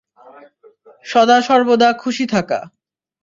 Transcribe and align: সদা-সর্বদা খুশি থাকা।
সদা-সর্বদা 1.05 1.89
খুশি 2.01 2.25
থাকা। 2.33 2.59